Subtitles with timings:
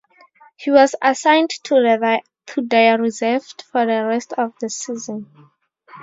[0.57, 1.99] He was assigned to
[2.71, 5.29] their reserves for the rest of the season.